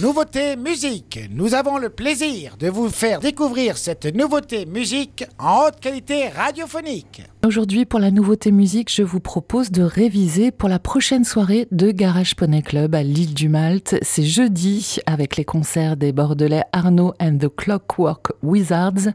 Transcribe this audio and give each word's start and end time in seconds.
Nouveauté 0.00 0.54
musique. 0.54 1.18
Nous 1.28 1.54
avons 1.54 1.76
le 1.76 1.90
plaisir 1.90 2.56
de 2.56 2.68
vous 2.68 2.88
faire 2.88 3.18
découvrir 3.18 3.76
cette 3.76 4.06
nouveauté 4.06 4.64
musique 4.64 5.24
en 5.40 5.66
haute 5.66 5.80
qualité 5.80 6.28
radiophonique. 6.28 7.22
Aujourd'hui, 7.44 7.84
pour 7.84 7.98
la 7.98 8.12
nouveauté 8.12 8.52
musique, 8.52 8.92
je 8.94 9.02
vous 9.02 9.18
propose 9.18 9.72
de 9.72 9.82
réviser 9.82 10.52
pour 10.52 10.68
la 10.68 10.78
prochaine 10.78 11.24
soirée 11.24 11.66
de 11.72 11.90
Garage 11.90 12.36
Poney 12.36 12.62
Club 12.62 12.94
à 12.94 13.02
l'île 13.02 13.34
du 13.34 13.48
Malte. 13.48 13.96
C'est 14.02 14.22
jeudi 14.22 14.98
avec 15.06 15.36
les 15.36 15.44
concerts 15.44 15.96
des 15.96 16.12
Bordelais 16.12 16.62
Arnaud 16.72 17.14
and 17.20 17.38
the 17.38 17.48
Clockwork 17.48 18.32
Wizards 18.44 19.12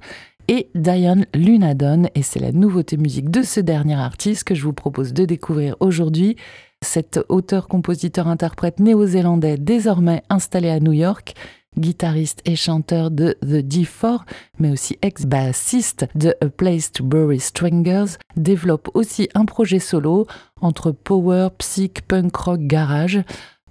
et 0.47 0.69
Diane 0.75 1.25
Lunadon. 1.33 2.03
Et 2.15 2.23
c'est 2.23 2.39
la 2.39 2.51
nouveauté 2.51 2.97
musique 2.97 3.29
de 3.29 3.41
ce 3.41 3.59
dernier 3.59 3.95
artiste 3.95 4.43
que 4.43 4.55
je 4.55 4.63
vous 4.63 4.73
propose 4.73 5.13
de 5.13 5.25
découvrir 5.25 5.75
aujourd'hui. 5.79 6.35
Cet 6.81 7.19
auteur-compositeur-interprète 7.29 8.79
néo-zélandais 8.79 9.57
désormais 9.57 10.21
installé 10.29 10.69
à 10.69 10.79
New 10.79 10.91
York, 10.91 11.33
guitariste 11.77 12.41
et 12.45 12.55
chanteur 12.55 13.09
de 13.09 13.37
The 13.41 13.65
D4, 13.65 14.19
mais 14.59 14.71
aussi 14.71 14.97
ex-bassiste 15.01 16.05
de 16.15 16.35
A 16.41 16.49
Place 16.49 16.91
to 16.91 17.03
Bury 17.03 17.39
Stringers, 17.39 18.17
développe 18.35 18.89
aussi 18.93 19.29
un 19.33 19.45
projet 19.45 19.79
solo 19.79 20.27
entre 20.61 20.91
power, 20.91 21.49
psych, 21.57 22.01
punk 22.07 22.35
rock, 22.35 22.61
garage 22.61 23.21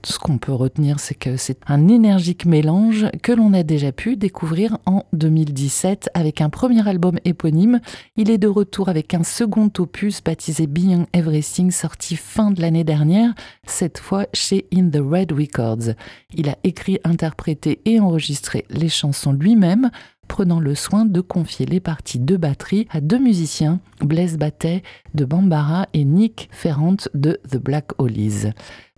ce 0.04 0.18
qu'on 0.18 0.38
peut 0.38 0.52
retenir, 0.52 1.00
c'est 1.00 1.14
que 1.14 1.36
c'est 1.36 1.58
un 1.66 1.88
énergique 1.88 2.46
mélange 2.46 3.06
que 3.22 3.32
l'on 3.32 3.52
a 3.52 3.62
déjà 3.62 3.92
pu 3.92 4.16
découvrir 4.16 4.78
en 4.86 5.04
2017 5.12 6.10
avec 6.14 6.40
un 6.40 6.50
premier 6.50 6.86
album 6.88 7.18
éponyme. 7.24 7.80
Il 8.16 8.30
est 8.30 8.38
de 8.38 8.48
retour 8.48 8.88
avec 8.88 9.14
un 9.14 9.22
second 9.22 9.70
opus 9.78 10.22
baptisé 10.22 10.66
Beyond 10.66 11.06
Everything 11.12 11.70
sorti 11.70 12.16
fin 12.16 12.50
de 12.50 12.60
l'année 12.60 12.84
dernière, 12.84 13.32
cette 13.66 13.98
fois 13.98 14.26
chez 14.32 14.66
In 14.74 14.88
the 14.90 15.00
Red 15.00 15.32
Records. 15.32 15.94
Il 16.34 16.48
a 16.48 16.56
écrit, 16.64 16.98
interprété 17.04 17.80
et 17.84 18.00
enregistré 18.00 18.64
les 18.70 18.88
chansons 18.88 19.32
lui-même 19.32 19.90
prenant 20.32 20.60
le 20.60 20.74
soin 20.74 21.04
de 21.04 21.20
confier 21.20 21.66
les 21.66 21.78
parties 21.78 22.18
de 22.18 22.38
batterie 22.38 22.88
à 22.88 23.02
deux 23.02 23.18
musiciens, 23.18 23.80
Blaise 24.00 24.38
Battet 24.38 24.82
de 25.12 25.26
Bambara 25.26 25.86
et 25.92 26.06
Nick 26.06 26.48
Ferrand 26.50 26.96
de 27.12 27.38
The 27.50 27.58
Black 27.58 27.90
Hollies. 27.98 28.46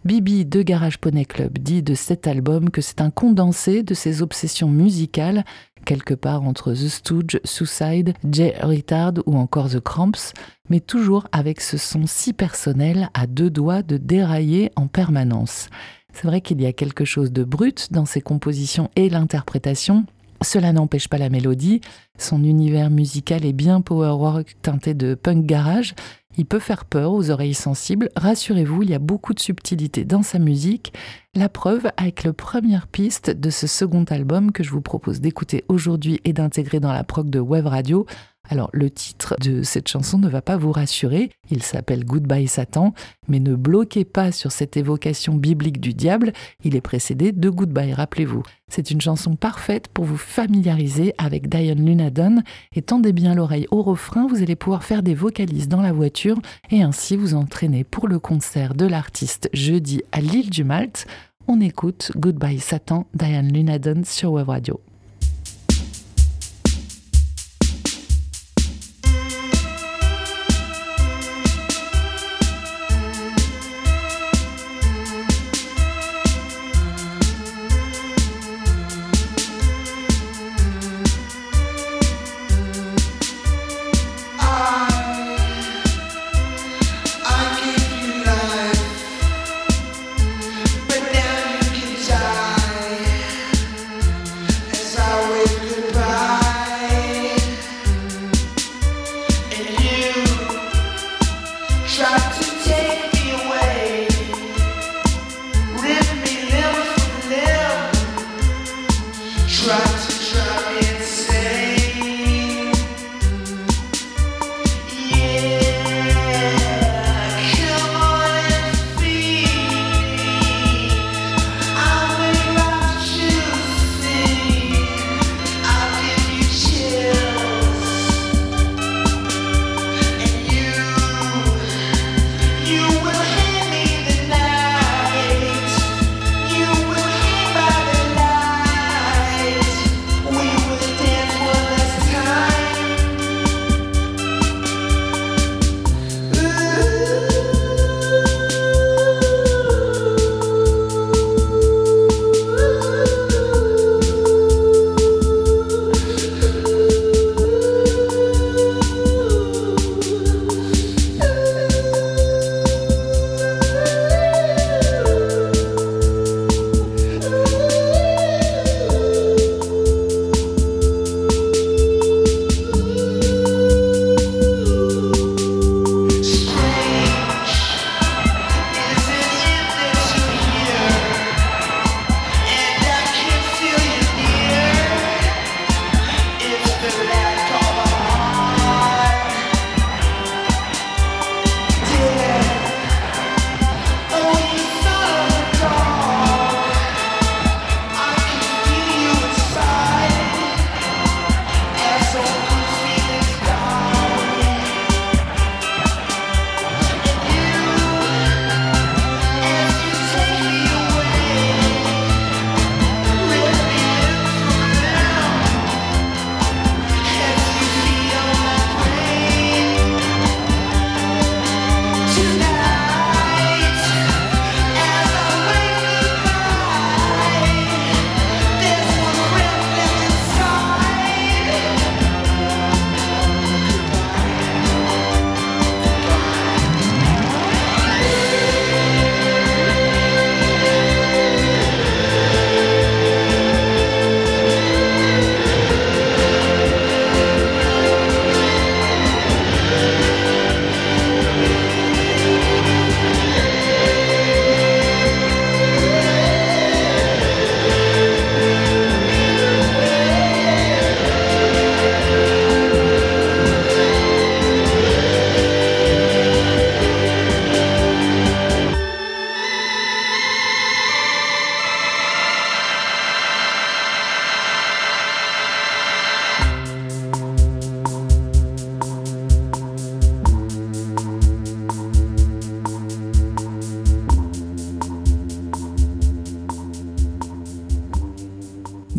Bibi 0.05 0.45
de 0.45 0.63
Garage 0.63 0.99
Poney 0.99 1.25
Club 1.25 1.59
dit 1.59 1.83
de 1.83 1.95
cet 1.95 2.29
album 2.29 2.71
que 2.71 2.81
c'est 2.81 3.01
un 3.01 3.11
condensé 3.11 3.83
de 3.83 3.95
ses 3.95 4.23
obsessions 4.23 4.69
musicales, 4.69 5.45
quelque 5.85 6.15
part 6.15 6.45
entre 6.45 6.73
The 6.73 6.87
Stooge, 6.87 7.41
Suicide, 7.43 8.15
Jay 8.31 8.55
Retard 8.63 9.15
ou 9.27 9.37
encore 9.37 9.69
The 9.69 9.81
Cramps, 9.81 10.35
mais 10.71 10.79
toujours 10.79 11.27
avec 11.33 11.61
ce 11.61 11.79
son 11.79 12.07
si 12.07 12.33
personnel 12.33 13.09
à 13.13 13.27
deux 13.27 13.51
doigts 13.51 13.83
de 13.83 13.97
dérailler 13.97 14.71
en 14.77 14.87
permanence. 14.87 15.69
C'est 16.13 16.29
vrai 16.29 16.41
qu'il 16.41 16.63
y 16.63 16.67
a 16.67 16.73
quelque 16.73 17.05
chose 17.05 17.33
de 17.33 17.43
brut 17.43 17.93
dans 17.93 18.05
ses 18.05 18.21
compositions 18.21 18.89
et 18.95 19.09
l'interprétation, 19.09 20.07
cela 20.45 20.73
n'empêche 20.73 21.09
pas 21.09 21.19
la 21.19 21.31
mélodie. 21.31 21.81
Son 22.19 22.45
univers 22.45 22.91
musical 22.91 23.45
est 23.45 23.53
bien 23.53 23.81
power 23.81 24.11
rock 24.11 24.55
teinté 24.63 24.95
de 24.95 25.15
punk 25.15 25.45
garage, 25.47 25.95
il 26.37 26.47
peut 26.47 26.59
faire 26.59 26.85
peur 26.85 27.13
aux 27.13 27.31
oreilles 27.31 27.55
sensibles. 27.55 28.11
Rassurez-vous, 28.17 28.83
il 28.83 28.91
y 28.91 28.95
a 28.95 28.99
beaucoup 28.99 29.35
de 29.35 29.41
subtilité 29.41 30.05
dans 30.05 30.23
sa 30.23 30.39
musique. 30.39 30.93
La 31.35 31.49
preuve 31.49 31.91
avec 31.97 32.25
le 32.25 32.33
première 32.33 32.89
piste 32.89 33.31
de 33.31 33.51
ce 33.51 33.67
second 33.67 34.05
album 34.05 34.51
que 34.51 34.63
je 34.63 34.71
vous 34.71 34.81
propose 34.81 35.21
d'écouter 35.21 35.65
aujourd'hui 35.69 36.21
et 36.25 36.33
d'intégrer 36.33 36.81
dans 36.81 36.93
la 36.93 37.05
prog 37.05 37.31
de 37.31 37.41
Web 37.41 37.67
Radio. 37.67 38.07
Alors 38.51 38.69
le 38.73 38.91
titre 38.91 39.37
de 39.41 39.63
cette 39.63 39.89
chanson 39.89 40.19
ne 40.19 40.29
va 40.29 40.43
pas 40.43 40.57
vous 40.57 40.73
rassurer, 40.73 41.31
il 41.51 41.63
s'appelle 41.63 42.05
Goodbye 42.05 42.47
Satan, 42.47 42.93
mais 43.27 43.41
ne 43.41 43.55
bloquez 43.55 44.05
pas 44.05 44.33
sur 44.33 44.53
cette 44.53 44.77
évocation 44.77 45.35
biblique 45.35 45.81
du 45.81 45.95
diable, 45.95 46.33
il 46.63 46.77
est 46.77 46.83
précédé 46.83 47.33
de 47.33 47.49
Goodbye, 47.49 47.95
rappelez-vous. 47.95 48.43
C'est 48.69 48.91
une 48.91 49.01
chanson 49.01 49.35
parfaite 49.35 49.89
pour 49.89 50.05
vous 50.05 50.19
familiariser 50.19 51.15
avec 51.17 51.49
Diane 51.49 51.85
Lunadon 51.85 52.43
et 52.75 52.83
tendez 52.83 53.13
bien 53.13 53.35
l'oreille 53.35 53.67
au 53.71 53.83
refrain, 53.83 54.27
vous 54.27 54.43
allez 54.43 54.57
pouvoir 54.57 54.85
faire 54.85 55.03
des 55.03 55.15
vocalises 55.15 55.69
dans 55.69 55.83
la 55.83 55.93
voiture 55.93 56.39
et 56.71 56.83
ainsi 56.83 57.17
vous 57.17 57.35
entraîner 57.35 57.85
pour 57.85 58.09
le 58.09 58.19
concert 58.19 58.75
de 58.75 58.87
l'artiste 58.87 59.49
jeudi 59.55 60.03
à 60.13 60.21
l'île 60.21 60.51
du 60.51 60.65
Malte. 60.65 61.07
On 61.47 61.61
écoute 61.61 62.13
Goodbye 62.17 62.59
Satan, 62.59 63.07
Diane 63.15 63.53
Lunadon 63.53 64.03
sur 64.05 64.33
Web 64.33 64.49
Radio. 64.49 64.81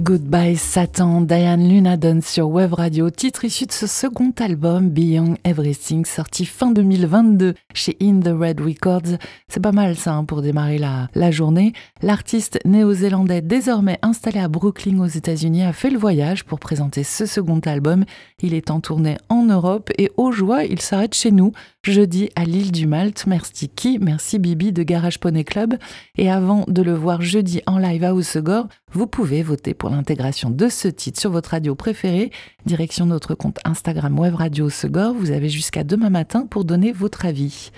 Goodbye 0.05 0.55
Satan, 0.55 1.21
Diane 1.21 1.67
Lunadon 1.67 2.19
sur 2.21 2.47
Web 2.49 2.73
Radio, 2.73 3.09
titre 3.09 3.43
issu 3.43 3.65
de 3.65 3.71
ce 3.71 3.87
second 3.87 4.31
album 4.37 4.91
Beyond 4.91 5.33
Everything, 5.43 6.05
sorti 6.05 6.45
fin 6.45 6.69
2022 6.69 7.55
chez 7.73 7.97
In 7.99 8.19
the 8.19 8.27
Red 8.27 8.61
Records. 8.61 9.17
C'est 9.47 9.63
pas 9.63 9.71
mal 9.71 9.95
ça 9.95 10.13
hein, 10.13 10.23
pour 10.23 10.43
démarrer 10.43 10.77
la, 10.77 11.07
la 11.15 11.31
journée. 11.31 11.73
L'artiste 12.03 12.59
néo-zélandais 12.65 13.41
désormais 13.41 13.97
installé 14.03 14.39
à 14.39 14.47
Brooklyn 14.47 14.99
aux 14.99 15.07
États-Unis 15.07 15.63
a 15.63 15.73
fait 15.73 15.89
le 15.89 15.97
voyage 15.97 16.43
pour 16.43 16.59
présenter 16.59 17.03
ce 17.03 17.25
second 17.25 17.61
album. 17.65 18.05
Il 18.43 18.53
est 18.53 18.69
en 18.69 18.81
tournée 18.81 19.17
en 19.29 19.45
Europe 19.45 19.89
et 19.97 20.11
au 20.17 20.31
joie, 20.31 20.65
il 20.65 20.81
s'arrête 20.81 21.15
chez 21.15 21.31
nous 21.31 21.51
jeudi 21.91 22.29
à 22.35 22.43
l'île 22.43 22.71
du 22.71 22.87
Malte. 22.87 23.25
Merci 23.27 23.69
Ki, 23.69 23.99
merci 24.01 24.39
Bibi 24.39 24.71
de 24.71 24.83
Garage 24.83 25.19
Poney 25.19 25.43
Club. 25.43 25.75
Et 26.17 26.29
avant 26.29 26.65
de 26.67 26.81
le 26.81 26.93
voir 26.93 27.21
jeudi 27.21 27.61
en 27.65 27.77
live 27.77 28.03
à 28.03 28.13
Oussegor, 28.13 28.67
vous 28.91 29.07
pouvez 29.07 29.43
voter 29.43 29.73
pour 29.73 29.89
l'intégration 29.89 30.49
de 30.49 30.67
ce 30.67 30.87
titre 30.87 31.19
sur 31.19 31.31
votre 31.31 31.51
radio 31.51 31.75
préférée. 31.75 32.31
Direction 32.65 33.05
notre 33.05 33.35
compte 33.35 33.59
Instagram 33.65 34.17
Web 34.19 34.35
Radio 34.35 34.65
Oussegor. 34.65 35.13
Vous 35.13 35.31
avez 35.31 35.49
jusqu'à 35.49 35.83
demain 35.83 36.09
matin 36.09 36.47
pour 36.49 36.65
donner 36.65 36.91
votre 36.91 37.25
avis. 37.25 37.71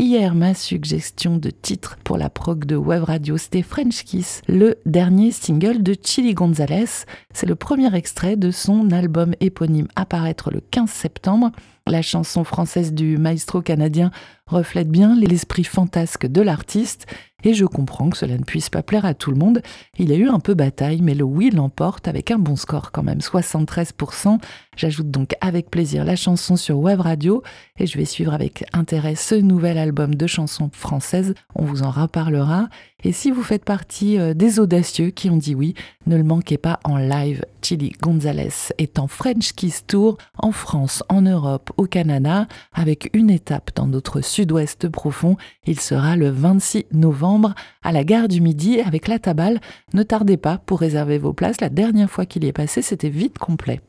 Hier, 0.00 0.32
ma 0.32 0.54
suggestion 0.54 1.38
de 1.38 1.50
titre 1.50 1.98
pour 2.04 2.18
la 2.18 2.30
prog 2.30 2.64
de 2.66 2.76
Web 2.76 3.02
Radio, 3.02 3.36
c'était 3.36 3.62
French 3.62 4.04
Kiss, 4.04 4.42
le 4.46 4.76
dernier 4.86 5.32
single 5.32 5.82
de 5.82 5.96
Chili 6.00 6.34
Gonzalez. 6.34 7.04
C'est 7.34 7.46
le 7.46 7.56
premier 7.56 7.92
extrait 7.92 8.36
de 8.36 8.52
son 8.52 8.92
album 8.92 9.34
éponyme 9.40 9.88
à 9.96 10.06
paraître 10.06 10.52
le 10.52 10.60
15 10.60 10.88
septembre. 10.88 11.50
La 11.84 12.00
chanson 12.00 12.44
française 12.44 12.92
du 12.92 13.18
maestro 13.18 13.60
canadien 13.60 14.12
reflète 14.46 14.88
bien 14.88 15.16
l'esprit 15.16 15.64
fantasque 15.64 16.26
de 16.26 16.42
l'artiste 16.42 17.06
et 17.44 17.54
je 17.54 17.64
comprends 17.64 18.10
que 18.10 18.16
cela 18.16 18.36
ne 18.36 18.42
puisse 18.42 18.68
pas 18.68 18.82
plaire 18.82 19.04
à 19.04 19.14
tout 19.14 19.30
le 19.30 19.36
monde. 19.36 19.62
Il 19.98 20.08
y 20.10 20.12
a 20.12 20.16
eu 20.16 20.28
un 20.28 20.40
peu 20.40 20.54
bataille, 20.54 21.02
mais 21.02 21.14
le 21.14 21.24
oui 21.24 21.50
l'emporte 21.50 22.08
avec 22.08 22.30
un 22.30 22.38
bon 22.38 22.56
score 22.56 22.90
quand 22.90 23.02
même, 23.02 23.18
73%. 23.18 24.38
J'ajoute 24.76 25.10
donc 25.10 25.34
avec 25.40 25.70
plaisir 25.70 26.04
la 26.04 26.16
chanson 26.16 26.56
sur 26.56 26.78
Web 26.78 27.00
Radio 27.00 27.42
et 27.78 27.86
je 27.86 27.96
vais 27.98 28.04
suivre 28.04 28.32
avec 28.32 28.64
intérêt 28.72 29.14
ce 29.14 29.34
nouvel 29.34 29.78
album 29.78 30.14
de 30.14 30.26
chansons 30.26 30.70
françaises. 30.72 31.34
On 31.54 31.64
vous 31.64 31.82
en 31.82 31.90
reparlera. 31.90 32.68
Et 33.04 33.12
si 33.12 33.30
vous 33.30 33.44
faites 33.44 33.64
partie 33.64 34.18
euh, 34.18 34.34
des 34.34 34.58
audacieux 34.58 35.10
qui 35.10 35.30
ont 35.30 35.36
dit 35.36 35.54
oui, 35.54 35.74
ne 36.06 36.16
le 36.16 36.24
manquez 36.24 36.58
pas 36.58 36.80
en 36.82 36.96
live. 36.96 37.44
Chili 37.62 37.92
Gonzalez 38.02 38.72
est 38.78 38.98
en 38.98 39.06
French 39.06 39.52
Kiss 39.52 39.86
Tour 39.86 40.18
en 40.36 40.50
France, 40.50 41.04
en 41.08 41.22
Europe, 41.22 41.70
au 41.76 41.84
Canada, 41.84 42.48
avec 42.72 43.08
une 43.12 43.30
étape 43.30 43.70
dans 43.76 43.86
notre 43.86 44.20
sud-ouest 44.20 44.88
profond. 44.88 45.36
Il 45.64 45.78
sera 45.78 46.16
le 46.16 46.30
26 46.30 46.86
novembre 46.90 47.54
à 47.84 47.92
la 47.92 48.02
gare 48.02 48.26
du 48.26 48.40
Midi 48.40 48.80
avec 48.80 49.06
la 49.06 49.20
Tabale. 49.20 49.60
Ne 49.94 50.02
tardez 50.02 50.36
pas 50.36 50.58
pour 50.58 50.80
réserver 50.80 51.18
vos 51.18 51.32
places. 51.32 51.60
La 51.60 51.68
dernière 51.68 52.10
fois 52.10 52.26
qu'il 52.26 52.42
y 52.42 52.48
est 52.48 52.52
passé, 52.52 52.82
c'était 52.82 53.10
vite 53.10 53.38
complet. 53.38 53.80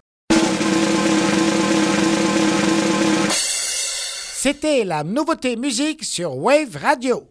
C'était 4.42 4.86
la 4.86 5.04
nouveauté 5.04 5.56
musique 5.56 6.04
sur 6.04 6.38
Wave 6.38 6.78
Radio. 6.80 7.24